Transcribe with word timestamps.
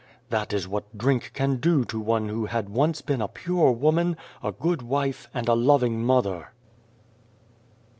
"'That 0.31 0.51
is 0.51 0.67
what 0.67 0.97
drink 0.97 1.29
can 1.35 1.57
do 1.57 1.85
to 1.85 1.99
one 1.99 2.27
who 2.27 2.47
had 2.47 2.69
once 2.69 3.03
been 3.03 3.21
a 3.21 3.27
pure 3.27 3.71
woman, 3.71 4.17
a 4.41 4.51
good 4.51 4.81
wife, 4.81 5.27
and 5.31 5.47
a 5.47 5.53
loving 5.53 6.03
mother.' 6.03 6.47